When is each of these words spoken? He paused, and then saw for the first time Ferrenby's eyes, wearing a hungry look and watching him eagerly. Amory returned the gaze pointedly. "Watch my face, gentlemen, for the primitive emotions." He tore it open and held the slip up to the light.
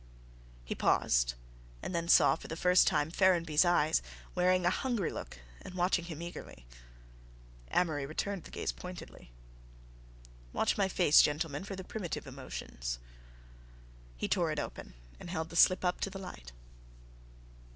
He 0.65 0.73
paused, 0.73 1.35
and 1.83 1.93
then 1.93 2.07
saw 2.07 2.35
for 2.35 2.47
the 2.47 2.55
first 2.55 2.87
time 2.87 3.11
Ferrenby's 3.11 3.63
eyes, 3.63 4.01
wearing 4.33 4.65
a 4.65 4.71
hungry 4.71 5.11
look 5.11 5.37
and 5.61 5.75
watching 5.75 6.05
him 6.05 6.23
eagerly. 6.23 6.65
Amory 7.69 8.07
returned 8.07 8.45
the 8.45 8.49
gaze 8.49 8.71
pointedly. 8.71 9.29
"Watch 10.53 10.75
my 10.75 10.87
face, 10.87 11.21
gentlemen, 11.21 11.63
for 11.65 11.75
the 11.75 11.83
primitive 11.83 12.25
emotions." 12.25 12.97
He 14.17 14.27
tore 14.27 14.49
it 14.51 14.57
open 14.57 14.95
and 15.19 15.29
held 15.29 15.49
the 15.51 15.55
slip 15.55 15.85
up 15.85 16.01
to 16.01 16.09
the 16.09 16.17
light. 16.17 16.51